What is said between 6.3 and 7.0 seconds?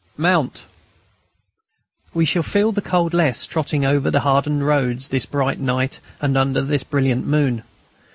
under this